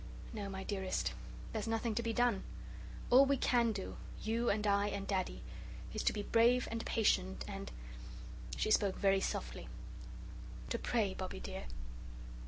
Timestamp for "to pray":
10.71-11.13